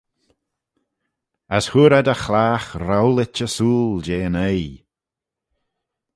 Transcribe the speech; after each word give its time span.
As 1.55 1.65
hooar 1.71 1.93
ad 1.99 2.07
y 2.13 2.15
chlagh 2.23 2.69
rowlit 2.87 3.39
ersooyl 3.45 3.93
jeh'n 4.05 4.37
oaie. 4.47 4.75